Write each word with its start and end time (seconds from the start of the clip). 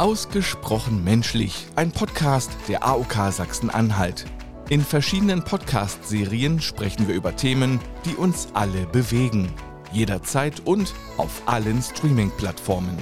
Ausgesprochen 0.00 1.04
menschlich, 1.04 1.66
ein 1.76 1.92
Podcast 1.92 2.50
der 2.68 2.86
AOK 2.86 3.30
Sachsen-Anhalt. 3.30 4.24
In 4.70 4.80
verschiedenen 4.80 5.44
Podcast-Serien 5.44 6.62
sprechen 6.62 7.06
wir 7.06 7.14
über 7.14 7.36
Themen, 7.36 7.78
die 8.06 8.14
uns 8.14 8.48
alle 8.54 8.86
bewegen. 8.86 9.52
Jederzeit 9.92 10.62
und 10.64 10.94
auf 11.18 11.42
allen 11.44 11.82
Streaming-Plattformen. 11.82 12.96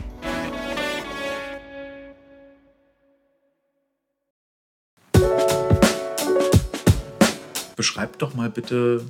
Beschreib 7.77 8.19
doch 8.19 8.35
mal 8.35 8.51
bitte 8.51 9.09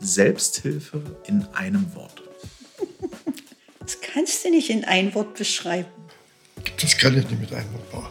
Selbsthilfe 0.00 1.00
in 1.26 1.46
einem 1.54 1.94
Wort. 1.94 2.22
Das 3.80 4.02
kannst 4.02 4.44
du 4.44 4.50
nicht 4.50 4.68
in 4.68 4.84
ein 4.84 5.14
Wort 5.14 5.32
beschreiben. 5.32 6.01
Das 7.02 7.10
kann 7.10 7.18
ich 7.18 7.28
nicht 7.30 7.40
mit 7.40 7.52
einem 7.52 7.68
Wort. 7.90 8.10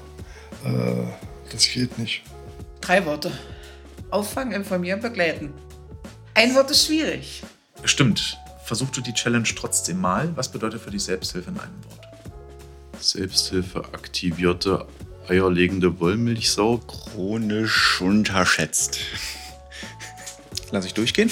Äh, 0.65 1.13
das 1.49 1.65
geht 1.69 1.97
nicht. 1.97 2.23
Drei 2.81 3.05
Worte. 3.05 3.31
Auffangen, 4.09 4.51
informieren, 4.51 4.99
begleiten. 4.99 5.53
Ein 6.33 6.53
Wort 6.55 6.71
ist 6.71 6.87
schwierig. 6.87 7.41
Stimmt. 7.85 8.37
Versuch 8.65 8.89
du 8.89 8.99
die 8.99 9.13
Challenge 9.13 9.47
trotzdem 9.55 10.01
mal. 10.01 10.35
Was 10.35 10.51
bedeutet 10.51 10.81
für 10.81 10.91
dich 10.91 11.03
Selbsthilfe 11.03 11.51
in 11.51 11.59
einem 11.59 11.83
Wort? 11.85 12.01
Selbsthilfe 12.99 13.79
aktivierte 13.93 14.85
eierlegende 15.25 15.97
Wollmilchsau. 16.01 16.79
Chronisch 16.79 18.01
unterschätzt. 18.01 18.99
Lass 20.71 20.85
ich 20.85 20.93
durchgehen. 20.93 21.31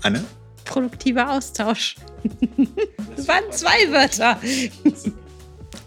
Anne? 0.00 0.24
Produktiver 0.64 1.32
Austausch. 1.32 1.96
Das 3.14 3.28
waren 3.28 3.44
zwei 3.52 3.92
Wörter. 3.92 4.40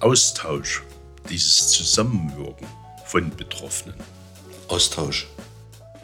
Austausch, 0.02 0.82
dieses 1.30 1.68
Zusammenwirken 1.72 2.66
von 3.06 3.30
Betroffenen. 3.36 3.98
Austausch. 4.70 5.28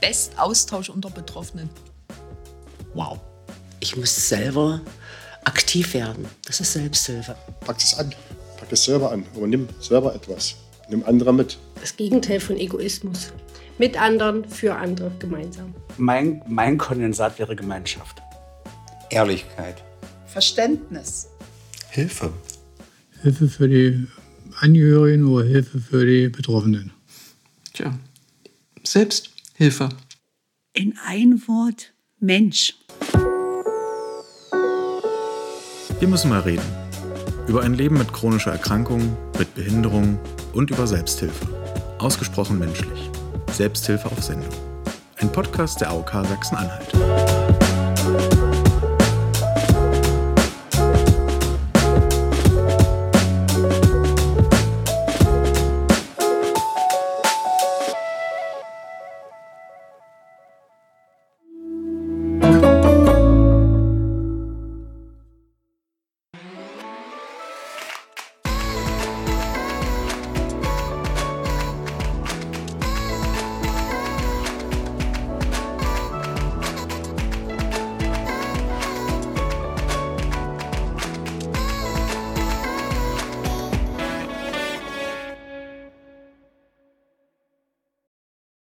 Bestaustausch 0.02 0.90
unter 0.90 1.10
Betroffenen. 1.10 1.70
Wow. 2.94 3.22
Ich 3.80 3.96
muss 3.96 4.28
selber 4.28 4.82
aktiv 5.46 5.94
werden. 5.94 6.28
Das 6.46 6.60
ist 6.60 6.74
Selbsthilfe. 6.74 7.38
Pack 7.62 7.78
es 7.78 7.98
an. 7.98 8.14
Pack 8.58 8.70
es 8.70 8.84
selber 8.84 9.12
an. 9.12 9.26
Aber 9.34 9.48
nimm 9.48 9.70
selber 9.80 10.14
etwas. 10.14 10.56
Nimm 10.90 11.06
andere 11.06 11.34
mit. 11.34 11.58
Das 11.80 11.96
Gegenteil 11.96 12.42
von 12.42 12.58
Egoismus. 12.58 13.32
Mit 13.78 13.98
anderen, 14.00 14.44
für 14.50 14.76
andere, 14.76 15.12
gemeinsam. 15.20 15.74
Mein, 15.98 16.42
mein 16.48 16.78
Kondensat 16.78 17.40
wäre 17.40 17.56
Gemeinschaft. 17.56 18.22
Ehrlichkeit. 19.10 19.82
Verständnis. 20.26 21.30
Hilfe. 21.92 22.34
Hilfe 23.26 23.48
für 23.48 23.68
die 23.68 24.06
Angehörigen 24.60 25.26
oder 25.26 25.44
Hilfe 25.44 25.80
für 25.80 26.06
die 26.06 26.30
Betroffenen. 26.30 26.92
Tja, 27.74 27.98
Selbsthilfe. 28.84 29.90
In 30.74 30.94
ein 31.04 31.42
Wort 31.48 31.92
Mensch. 32.20 32.76
Wir 36.00 36.08
müssen 36.08 36.30
mal 36.30 36.42
reden. 36.42 36.62
Über 37.48 37.64
ein 37.64 37.74
Leben 37.74 37.98
mit 37.98 38.14
chronischer 38.14 38.52
Erkrankung, 38.52 39.18
mit 39.40 39.56
Behinderung 39.56 40.20
und 40.54 40.70
über 40.70 40.86
Selbsthilfe. 40.86 41.48
Ausgesprochen 41.98 42.60
menschlich. 42.60 43.10
Selbsthilfe 43.52 44.06
auf 44.06 44.22
Sendung. 44.22 44.54
Ein 45.18 45.32
Podcast 45.32 45.82
der 45.82 45.90
AOK 45.90 46.12
Sachsen-Anhalt. 46.12 47.25